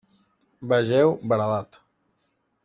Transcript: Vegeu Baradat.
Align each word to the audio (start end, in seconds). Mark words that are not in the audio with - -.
Vegeu 0.71 1.13
Baradat. 1.21 1.79